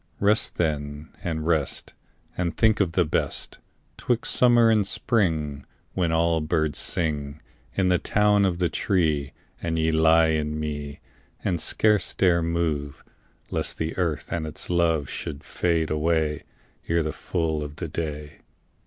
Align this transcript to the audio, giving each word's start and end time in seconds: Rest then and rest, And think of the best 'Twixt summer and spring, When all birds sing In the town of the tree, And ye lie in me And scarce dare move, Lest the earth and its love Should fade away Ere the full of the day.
Rest 0.19 0.55
then 0.55 1.15
and 1.23 1.45
rest, 1.45 1.93
And 2.35 2.57
think 2.57 2.79
of 2.79 2.93
the 2.93 3.05
best 3.05 3.59
'Twixt 3.97 4.33
summer 4.33 4.71
and 4.71 4.87
spring, 4.87 5.63
When 5.93 6.11
all 6.11 6.41
birds 6.41 6.79
sing 6.79 7.39
In 7.75 7.89
the 7.89 7.99
town 7.99 8.43
of 8.43 8.57
the 8.57 8.67
tree, 8.67 9.31
And 9.61 9.77
ye 9.77 9.91
lie 9.91 10.29
in 10.29 10.59
me 10.59 11.01
And 11.45 11.61
scarce 11.61 12.15
dare 12.15 12.41
move, 12.41 13.03
Lest 13.51 13.77
the 13.77 13.95
earth 13.95 14.31
and 14.31 14.47
its 14.47 14.71
love 14.71 15.07
Should 15.07 15.43
fade 15.43 15.91
away 15.91 16.45
Ere 16.87 17.03
the 17.03 17.13
full 17.13 17.61
of 17.61 17.75
the 17.75 17.87
day. 17.87 18.39